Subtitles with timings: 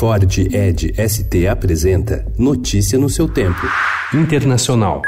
[0.00, 3.60] Ford Ed ST apresenta Notícia no seu tempo.
[4.14, 5.02] Internacional.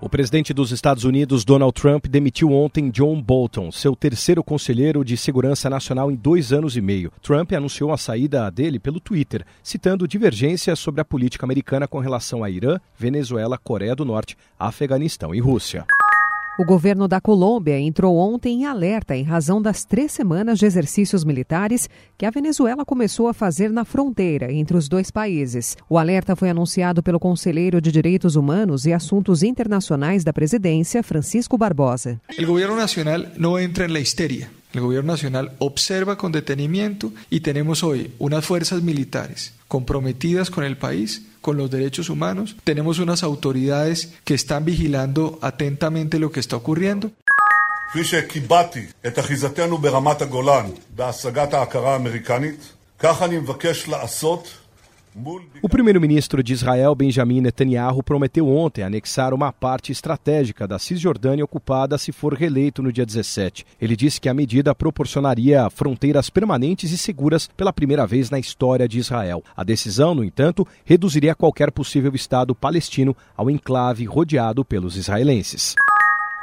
[0.00, 5.14] O presidente dos Estados Unidos, Donald Trump, demitiu ontem John Bolton, seu terceiro conselheiro de
[5.18, 7.12] segurança nacional em dois anos e meio.
[7.20, 12.42] Trump anunciou a saída dele pelo Twitter, citando divergências sobre a política americana com relação
[12.42, 15.84] a Irã, Venezuela, Coreia do Norte, Afeganistão e Rússia.
[16.58, 21.22] O governo da Colômbia entrou ontem em alerta em razão das três semanas de exercícios
[21.22, 21.86] militares
[22.16, 25.76] que a Venezuela começou a fazer na fronteira entre os dois países.
[25.86, 31.58] O alerta foi anunciado pelo conselheiro de Direitos Humanos e Assuntos Internacionais da presidência, Francisco
[31.58, 32.18] Barbosa.
[32.38, 34.48] O governo nacional não entra na histeria.
[34.72, 40.76] El gobierno nacional observa con detenimiento y tenemos hoy unas fuerzas militares comprometidas con el
[40.76, 42.55] país, con los derechos humanos.
[42.63, 47.11] Tenemos unas autoridades que están vigilando atentamente lo que está ocurriendo.
[47.91, 50.65] כפי שקיבעתי את אחיזתנו ברמת הגולן
[50.95, 52.55] בהשגת ההכרה האמריקנית,
[52.99, 54.47] כך אני מבקש לעשות
[55.62, 61.96] o primeiro-ministro de Israel, Benjamin Netanyahu, prometeu ontem anexar uma parte estratégica da Cisjordânia ocupada
[61.96, 63.64] se for reeleito no dia 17.
[63.80, 68.86] Ele disse que a medida proporcionaria fronteiras permanentes e seguras pela primeira vez na história
[68.86, 69.42] de Israel.
[69.56, 75.74] A decisão, no entanto, reduziria qualquer possível Estado palestino ao enclave rodeado pelos israelenses.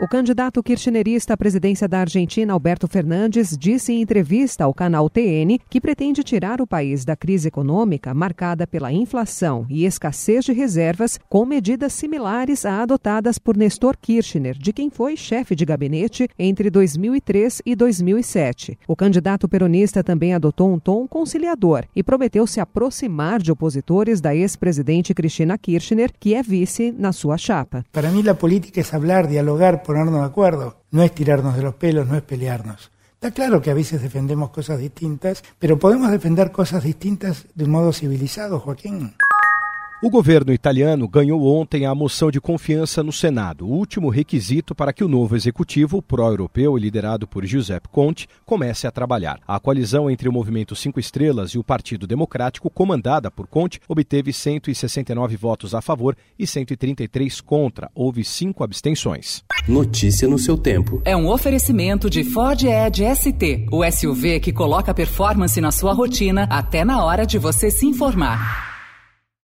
[0.00, 5.58] O candidato kirchnerista à presidência da Argentina, Alberto Fernandes, disse em entrevista ao canal TN
[5.68, 11.18] que pretende tirar o país da crise econômica marcada pela inflação e escassez de reservas
[11.28, 16.70] com medidas similares a adotadas por Nestor Kirchner, de quem foi chefe de gabinete entre
[16.70, 18.78] 2003 e 2007.
[18.86, 24.32] O candidato peronista também adotou um tom conciliador e prometeu se aproximar de opositores da
[24.32, 27.84] ex-presidente Cristina Kirchner, que é vice na sua chapa.
[27.90, 31.74] Para mim, a política é falar, dialogar ponernos de acuerdo, no es tirarnos de los
[31.76, 32.90] pelos, no es pelearnos.
[33.14, 37.70] Está claro que a veces defendemos cosas distintas, pero podemos defender cosas distintas de un
[37.70, 39.14] modo civilizado, Joaquín.
[40.00, 44.92] O governo italiano ganhou ontem a moção de confiança no Senado, o último requisito para
[44.92, 49.40] que o novo executivo pró-europeu, liderado por Giuseppe Conte, comece a trabalhar.
[49.44, 54.32] A coalizão entre o Movimento Cinco Estrelas e o Partido Democrático, comandada por Conte, obteve
[54.32, 57.90] 169 votos a favor e 133 contra.
[57.92, 59.42] Houve cinco abstenções.
[59.66, 61.02] Notícia no seu tempo.
[61.04, 66.46] É um oferecimento de Ford Edge ST, o SUV que coloca performance na sua rotina
[66.48, 68.67] até na hora de você se informar.